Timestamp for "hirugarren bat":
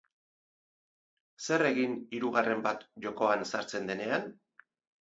2.15-2.89